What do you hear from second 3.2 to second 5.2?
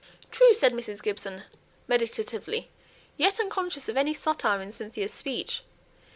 unconscious of any satire in Cynthia's